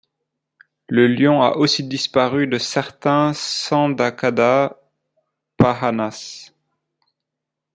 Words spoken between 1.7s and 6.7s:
disparu de certains sandakada pahanas.